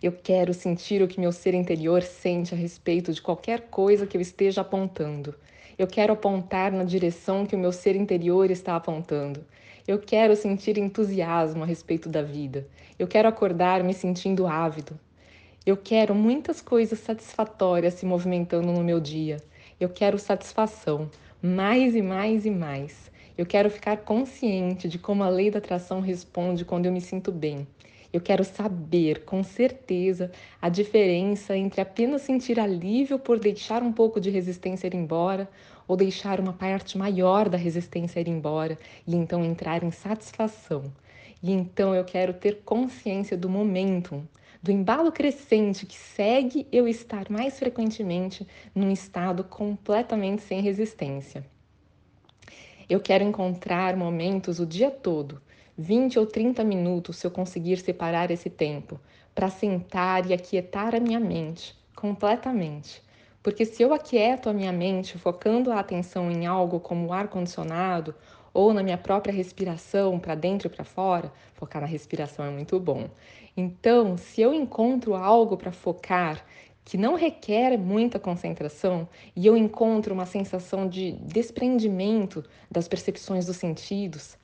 Eu 0.04 0.12
quero 0.12 0.54
sentir 0.54 1.02
o 1.02 1.08
que 1.08 1.18
meu 1.18 1.32
ser 1.32 1.54
interior 1.54 2.04
sente 2.04 2.54
a 2.54 2.58
respeito 2.58 3.14
de 3.14 3.22
qualquer 3.22 3.70
coisa 3.70 4.06
que 4.06 4.18
eu 4.18 4.20
esteja 4.20 4.60
apontando. 4.60 5.34
Eu 5.78 5.88
quero 5.88 6.12
apontar 6.12 6.74
na 6.74 6.84
direção 6.84 7.46
que 7.46 7.56
o 7.56 7.58
meu 7.58 7.72
ser 7.72 7.96
interior 7.96 8.52
está 8.52 8.76
apontando. 8.76 9.46
Eu 9.88 9.98
quero 9.98 10.36
sentir 10.36 10.78
entusiasmo 10.78 11.64
a 11.64 11.66
respeito 11.66 12.10
da 12.10 12.22
vida. 12.22 12.68
Eu 13.00 13.08
quero 13.08 13.30
acordar 13.30 13.82
me 13.82 13.94
sentindo 13.94 14.46
ávido. 14.46 15.00
Eu 15.66 15.78
quero 15.78 16.14
muitas 16.14 16.60
coisas 16.60 17.00
satisfatórias 17.00 17.94
se 17.94 18.06
movimentando 18.06 18.74
no 18.74 18.84
meu 18.84 19.00
dia. 19.00 19.38
Eu 19.80 19.88
quero 19.88 20.20
satisfação, 20.20 21.10
mais 21.42 21.96
e 21.96 22.02
mais 22.02 22.46
e 22.46 22.52
mais. 22.52 23.10
Eu 23.38 23.46
quero 23.46 23.70
ficar 23.70 23.96
consciente 24.00 24.90
de 24.90 25.00
como 25.00 25.24
a 25.24 25.30
lei 25.30 25.50
da 25.50 25.60
atração 25.60 26.02
responde 26.02 26.66
quando 26.66 26.88
eu 26.88 26.92
me 26.92 27.00
sinto 27.00 27.32
bem. 27.32 27.66
Eu 28.14 28.22
quero 28.22 28.44
saber 28.44 29.26
com 29.26 29.44
certeza 29.44 30.32
a 30.62 30.70
diferença 30.70 31.58
entre 31.58 31.82
apenas 31.82 32.22
sentir 32.22 32.60
alívio 32.60 33.18
por 33.18 33.40
deixar 33.40 33.82
um 33.82 33.92
pouco 33.92 34.22
de 34.22 34.30
resistência 34.30 34.86
ir 34.86 34.94
embora 34.94 35.50
ou 35.88 35.98
deixar 35.98 36.40
uma 36.40 36.54
parte 36.54 36.96
maior 36.96 37.50
da 37.50 37.58
resistência 37.58 38.20
ir 38.20 38.28
embora 38.28 38.78
e 39.08 39.16
então 39.16 39.44
entrar 39.44 39.84
em 39.84 39.90
satisfação. 39.90 40.94
E 41.42 41.52
então 41.52 41.96
eu 41.96 42.06
quero 42.06 42.36
ter 42.36 42.62
consciência 42.64 43.36
do 43.36 43.50
momentum, 43.50 44.24
do 44.62 44.72
embalo 44.72 45.12
crescente 45.12 45.88
que 45.88 45.98
segue 45.98 46.68
eu 46.72 46.88
estar 46.88 47.32
mais 47.32 47.58
frequentemente 47.58 48.48
num 48.76 48.92
estado 48.92 49.44
completamente 49.44 50.44
sem 50.44 50.62
resistência. 50.62 51.44
Eu 52.88 53.00
quero 53.00 53.24
encontrar 53.24 53.98
momentos 53.98 54.60
o 54.60 54.68
dia 54.68 54.92
todo 54.92 55.42
20 55.78 56.20
ou 56.20 56.26
30 56.26 56.64
minutos, 56.64 57.18
se 57.18 57.26
eu 57.26 57.32
conseguir 57.32 57.78
separar 57.78 58.30
esse 58.32 58.50
tempo, 58.50 59.00
para 59.34 59.50
sentar 59.50 60.30
e 60.30 60.34
aquietar 60.34 60.94
a 60.94 61.00
minha 61.00 61.20
mente 61.20 61.76
completamente. 61.96 63.02
Porque 63.42 63.66
se 63.66 63.84
eu 63.84 63.94
aquieto 63.94 64.50
a 64.50 64.54
minha 64.54 64.72
mente, 64.72 65.18
focando 65.18 65.72
a 65.72 65.80
atenção 65.80 66.32
em 66.32 66.46
algo 66.46 66.80
como 66.80 67.08
o 67.08 67.14
ar-condicionado 67.14 68.16
ou 68.54 68.74
na 68.74 68.84
minha 68.84 68.98
própria 68.98 69.34
respiração, 69.34 70.20
para 70.20 70.36
dentro 70.36 70.68
e 70.68 70.70
para 70.70 70.86
fora, 70.86 71.32
focar 71.54 71.82
na 71.82 71.88
respiração 71.88 72.46
é 72.46 72.50
muito 72.50 72.80
bom. 72.80 73.10
Então, 73.58 74.16
se 74.16 74.42
eu 74.42 74.54
encontro 74.54 75.16
algo 75.16 75.58
para 75.58 75.72
focar 75.72 76.46
que 76.86 76.98
não 76.98 77.16
requer 77.16 77.78
muita 77.78 78.20
concentração 78.20 79.08
e 79.36 79.48
eu 79.48 79.58
encontro 79.58 80.14
uma 80.14 80.26
sensação 80.26 80.88
de 80.88 81.14
desprendimento 81.14 82.44
das 82.70 82.88
percepções 82.88 83.46
dos 83.46 83.58
sentidos, 83.58 84.38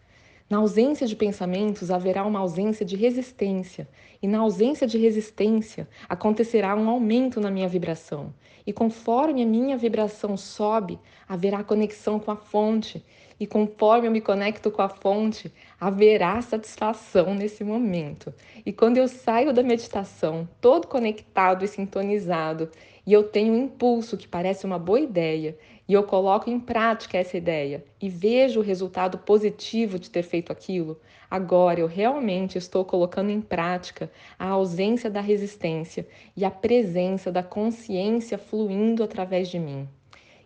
na 0.50 0.58
ausência 0.58 1.06
de 1.06 1.16
pensamentos, 1.16 1.92
haverá 1.92 2.26
uma 2.26 2.40
ausência 2.40 2.84
de 2.86 2.96
resistência, 2.96 3.88
e 4.22 4.28
na 4.28 4.40
ausência 4.40 4.88
de 4.88 4.98
resistência, 4.98 5.88
acontecerá 6.08 6.76
um 6.76 6.90
aumento 6.90 7.40
na 7.40 7.52
minha 7.52 7.68
vibração. 7.68 8.34
E 8.66 8.74
conforme 8.74 9.44
a 9.44 9.46
minha 9.46 9.78
vibração 9.78 10.36
sobe, 10.36 11.00
haverá 11.28 11.64
conexão 11.64 12.20
com 12.20 12.32
a 12.32 12.36
fonte, 12.36 13.06
e 13.40 13.48
conforme 13.48 14.08
eu 14.08 14.12
me 14.12 14.20
conecto 14.20 14.70
com 14.70 14.82
a 14.82 14.90
fonte, 14.90 15.54
haverá 15.80 16.42
satisfação 16.42 17.34
nesse 17.34 17.64
momento. 17.64 18.34
E 18.66 18.74
quando 18.74 18.98
eu 18.98 19.08
saio 19.08 19.54
da 19.54 19.64
meditação, 19.64 20.50
todo 20.60 20.88
conectado 20.88 21.64
e 21.64 21.68
sintonizado, 21.68 22.70
e 23.06 23.14
eu 23.14 23.24
tenho 23.24 23.54
um 23.54 23.64
impulso 23.64 24.18
que 24.18 24.28
parece 24.28 24.66
uma 24.66 24.78
boa 24.78 25.00
ideia, 25.00 25.58
e 25.90 25.94
eu 25.94 26.04
coloco 26.04 26.52
em 26.52 26.60
prática 26.60 27.18
essa 27.18 27.36
ideia 27.36 27.84
e 28.00 28.10
vejo 28.10 28.60
o 28.60 28.64
resultado 28.64 29.18
positivo 29.18 29.98
de 29.98 30.12
ter 30.12 30.22
feito 30.22 30.52
aquilo, 30.52 31.02
agora 31.32 31.80
eu 31.80 31.88
realmente 31.88 32.60
estou 32.60 32.86
colocando 32.86 33.32
em 33.32 33.42
prática 33.42 34.12
a 34.38 34.50
ausência 34.50 35.10
da 35.10 35.20
resistência 35.20 36.08
e 36.38 36.46
a 36.46 36.52
presença 36.52 37.32
da 37.32 37.42
consciência 37.42 38.38
fluindo 38.38 39.04
através 39.04 39.50
de 39.50 39.58
mim. 39.58 39.90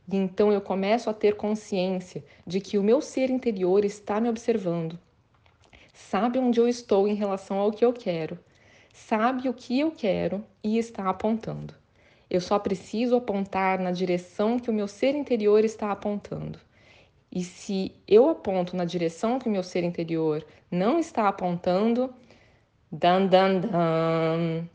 E 0.10 0.16
então 0.16 0.50
eu 0.50 0.62
começo 0.62 1.10
a 1.10 1.14
ter 1.14 1.36
consciência 1.36 2.24
de 2.48 2.62
que 2.62 2.78
o 2.78 2.84
meu 2.84 3.02
ser 3.02 3.30
interior 3.30 3.84
está 3.84 4.22
me 4.22 4.30
observando. 4.30 4.98
Sabe 5.94 6.40
onde 6.40 6.58
eu 6.58 6.70
estou 6.70 7.06
em 7.06 7.16
relação 7.16 7.58
ao 7.58 7.70
que 7.70 7.84
eu 7.84 7.92
quero, 7.92 8.40
sabe 8.94 9.50
o 9.50 9.54
que 9.54 9.78
eu 9.78 9.92
quero 9.92 10.42
e 10.64 10.78
está 10.78 11.10
apontando. 11.10 11.83
Eu 12.34 12.42
só 12.42 12.58
preciso 12.58 13.16
apontar 13.16 13.80
na 13.80 13.92
direção 13.92 14.58
que 14.58 14.68
o 14.72 14.74
meu 14.74 14.88
ser 14.88 15.14
interior 15.14 15.64
está 15.64 15.92
apontando. 15.92 16.60
E 17.32 17.44
se 17.44 17.92
eu 18.08 18.28
aponto 18.28 18.76
na 18.76 18.86
direção 18.86 19.38
que 19.38 19.48
o 19.48 19.52
meu 19.52 19.62
ser 19.62 19.84
interior 19.84 20.44
não 20.72 20.98
está 20.98 21.28
apontando, 21.28 22.12
dan 22.92 23.28
dan 23.28 23.60
dan, 23.60 24.68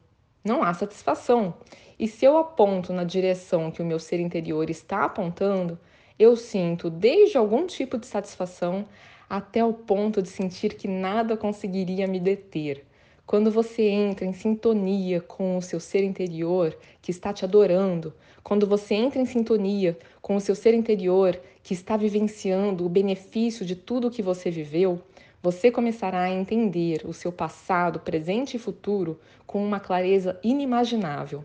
não 0.44 0.62
há 0.62 0.72
satisfação. 0.72 1.52
E 1.98 2.06
se 2.06 2.24
eu 2.24 2.38
aponto 2.38 2.92
na 2.92 3.02
direção 3.02 3.72
que 3.72 3.82
o 3.82 3.84
meu 3.84 3.98
ser 3.98 4.20
interior 4.20 4.70
está 4.70 5.04
apontando, 5.04 5.76
eu 6.16 6.36
sinto 6.36 6.88
desde 6.88 7.36
algum 7.36 7.66
tipo 7.66 7.98
de 7.98 8.06
satisfação 8.06 8.86
até 9.28 9.64
o 9.64 9.72
ponto 9.72 10.22
de 10.22 10.28
sentir 10.28 10.74
que 10.74 10.86
nada 10.86 11.36
conseguiria 11.36 12.06
me 12.06 12.20
deter, 12.20 12.86
Quando 13.28 13.50
você 13.50 13.82
entra 13.82 14.24
em 14.24 14.32
sintonia 14.32 15.20
com 15.20 15.58
o 15.58 15.60
seu 15.60 15.78
ser 15.78 16.02
interior 16.02 16.74
que 17.02 17.10
está 17.10 17.30
te 17.30 17.44
adorando, 17.44 18.14
quando 18.42 18.66
você 18.66 18.94
entra 18.94 19.20
em 19.20 19.26
sintonia 19.26 19.98
com 20.22 20.36
o 20.36 20.40
seu 20.40 20.54
ser 20.54 20.72
interior 20.72 21.38
que 21.62 21.74
está 21.74 21.94
vivenciando 21.94 22.86
o 22.86 22.88
benefício 22.88 23.66
de 23.66 23.76
tudo 23.76 24.10
que 24.10 24.22
você 24.22 24.50
viveu, 24.50 25.02
você 25.42 25.70
começará 25.70 26.22
a 26.22 26.30
entender 26.30 27.02
o 27.04 27.12
seu 27.12 27.30
passado, 27.30 28.00
presente 28.00 28.56
e 28.56 28.58
futuro 28.58 29.20
com 29.46 29.62
uma 29.62 29.78
clareza 29.78 30.40
inimaginável. 30.42 31.44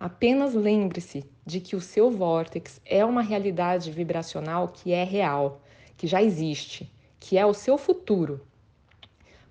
Apenas 0.00 0.52
lembre-se 0.52 1.24
de 1.46 1.60
que 1.60 1.76
o 1.76 1.80
seu 1.80 2.10
vórtex 2.10 2.80
é 2.84 3.04
uma 3.04 3.22
realidade 3.22 3.92
vibracional 3.92 4.66
que 4.66 4.90
é 4.92 5.04
real, 5.04 5.62
que 5.96 6.08
já 6.08 6.20
existe, 6.20 6.92
que 7.20 7.38
é 7.38 7.46
o 7.46 7.54
seu 7.54 7.78
futuro. 7.78 8.40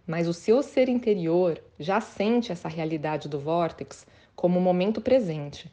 Mas 0.06 0.28
o 0.28 0.34
seu 0.34 0.62
ser 0.62 0.90
interior 0.90 1.62
já 1.80 2.02
sente 2.02 2.52
essa 2.52 2.68
realidade 2.68 3.30
do 3.30 3.40
vórtex 3.40 4.06
como 4.36 4.60
o 4.60 4.62
momento 4.62 5.00
presente. 5.00 5.72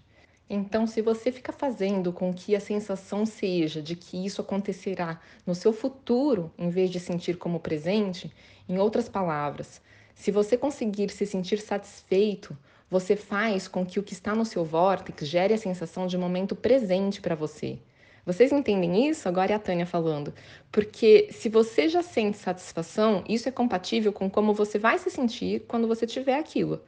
Então, 0.48 0.86
se 0.86 1.02
você 1.02 1.32
fica 1.32 1.52
fazendo 1.52 2.12
com 2.12 2.32
que 2.32 2.54
a 2.54 2.60
sensação 2.60 3.26
seja 3.26 3.82
de 3.82 3.96
que 3.96 4.24
isso 4.24 4.40
acontecerá 4.40 5.20
no 5.44 5.54
seu 5.54 5.72
futuro, 5.72 6.52
em 6.56 6.70
vez 6.70 6.88
de 6.90 7.00
sentir 7.00 7.36
como 7.36 7.58
presente, 7.58 8.32
em 8.68 8.78
outras 8.78 9.08
palavras, 9.08 9.82
se 10.14 10.30
você 10.30 10.56
conseguir 10.56 11.10
se 11.10 11.26
sentir 11.26 11.58
satisfeito 11.58 12.56
você 12.90 13.16
faz 13.16 13.66
com 13.66 13.84
que 13.84 13.98
o 13.98 14.02
que 14.02 14.12
está 14.12 14.34
no 14.34 14.44
seu 14.44 14.64
vórtice 14.64 15.24
gere 15.24 15.54
a 15.54 15.58
sensação 15.58 16.06
de 16.06 16.16
momento 16.16 16.54
presente 16.54 17.20
para 17.20 17.34
você. 17.34 17.78
Vocês 18.26 18.50
entendem 18.50 19.08
isso? 19.08 19.28
Agora 19.28 19.52
é 19.52 19.54
a 19.54 19.58
Tânia 19.60 19.86
falando. 19.86 20.34
Porque 20.72 21.28
se 21.30 21.48
você 21.48 21.88
já 21.88 22.02
sente 22.02 22.36
satisfação, 22.36 23.22
isso 23.28 23.48
é 23.48 23.52
compatível 23.52 24.12
com 24.12 24.28
como 24.28 24.52
você 24.52 24.80
vai 24.80 24.98
se 24.98 25.08
sentir 25.10 25.64
quando 25.68 25.86
você 25.86 26.08
tiver 26.08 26.36
aquilo. 26.36 26.82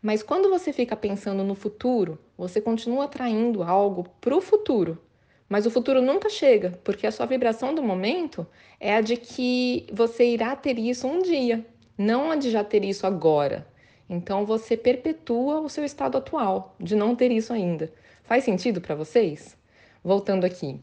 Mas 0.00 0.22
quando 0.22 0.48
você 0.48 0.72
fica 0.72 0.96
pensando 0.96 1.44
no 1.44 1.54
futuro, 1.54 2.18
você 2.38 2.58
continua 2.58 3.04
atraindo 3.04 3.62
algo 3.62 4.08
para 4.18 4.34
o 4.34 4.40
futuro. 4.40 4.96
Mas 5.46 5.66
o 5.66 5.70
futuro 5.70 6.00
nunca 6.00 6.30
chega, 6.30 6.80
porque 6.82 7.06
a 7.06 7.12
sua 7.12 7.26
vibração 7.26 7.74
do 7.74 7.82
momento 7.82 8.46
é 8.80 8.94
a 8.94 9.02
de 9.02 9.18
que 9.18 9.86
você 9.92 10.24
irá 10.24 10.56
ter 10.56 10.78
isso 10.78 11.06
um 11.06 11.20
dia, 11.20 11.66
não 11.98 12.30
a 12.30 12.36
de 12.36 12.50
já 12.50 12.64
ter 12.64 12.82
isso 12.82 13.06
agora. 13.06 13.66
Então 14.08 14.46
você 14.46 14.74
perpetua 14.74 15.60
o 15.60 15.68
seu 15.68 15.84
estado 15.84 16.16
atual 16.16 16.74
de 16.80 16.96
não 16.96 17.14
ter 17.14 17.30
isso 17.30 17.52
ainda. 17.52 17.92
Faz 18.24 18.44
sentido 18.44 18.80
para 18.80 18.94
vocês? 18.94 19.57
Voltando 20.08 20.46
aqui. 20.46 20.80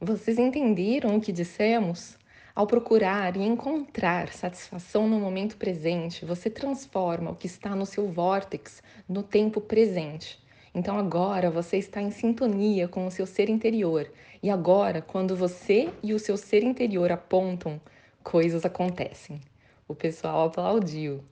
Vocês 0.00 0.40
entenderam 0.40 1.14
o 1.14 1.20
que 1.20 1.30
dissemos? 1.30 2.18
Ao 2.52 2.66
procurar 2.66 3.36
e 3.36 3.44
encontrar 3.44 4.32
satisfação 4.32 5.08
no 5.08 5.20
momento 5.20 5.56
presente, 5.56 6.24
você 6.24 6.50
transforma 6.50 7.30
o 7.30 7.36
que 7.36 7.46
está 7.46 7.76
no 7.76 7.86
seu 7.86 8.08
vórtex 8.08 8.82
no 9.08 9.22
tempo 9.22 9.60
presente. 9.60 10.42
Então 10.74 10.98
agora 10.98 11.48
você 11.48 11.76
está 11.76 12.02
em 12.02 12.10
sintonia 12.10 12.88
com 12.88 13.06
o 13.06 13.10
seu 13.12 13.24
ser 13.24 13.48
interior. 13.48 14.10
E 14.42 14.50
agora, 14.50 15.00
quando 15.00 15.36
você 15.36 15.92
e 16.02 16.12
o 16.12 16.18
seu 16.18 16.36
ser 16.36 16.64
interior 16.64 17.12
apontam, 17.12 17.80
coisas 18.24 18.64
acontecem. 18.64 19.40
O 19.86 19.94
pessoal 19.94 20.48
aplaudiu. 20.48 21.22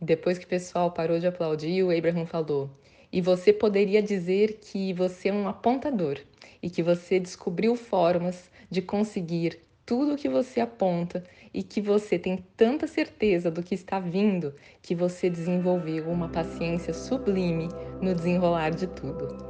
Depois 0.00 0.38
que 0.38 0.46
o 0.46 0.48
pessoal 0.48 0.92
parou 0.92 1.18
de 1.18 1.26
aplaudir, 1.26 1.82
o 1.82 1.94
Abraham 1.94 2.24
falou: 2.24 2.70
E 3.12 3.20
você 3.20 3.52
poderia 3.52 4.02
dizer 4.02 4.58
que 4.60 4.92
você 4.92 5.28
é 5.28 5.32
um 5.32 5.48
apontador 5.48 6.18
e 6.62 6.68
que 6.68 6.82
você 6.82 7.18
descobriu 7.18 7.74
formas 7.74 8.50
de 8.70 8.82
conseguir 8.82 9.60
tudo 9.86 10.12
o 10.12 10.16
que 10.16 10.28
você 10.28 10.60
aponta 10.60 11.24
e 11.54 11.62
que 11.62 11.80
você 11.80 12.18
tem 12.18 12.44
tanta 12.56 12.86
certeza 12.86 13.50
do 13.50 13.62
que 13.62 13.74
está 13.74 13.98
vindo 13.98 14.54
que 14.82 14.94
você 14.94 15.30
desenvolveu 15.30 16.10
uma 16.10 16.28
paciência 16.28 16.92
sublime 16.92 17.68
no 18.00 18.14
desenrolar 18.14 18.70
de 18.70 18.86
tudo. 18.86 19.47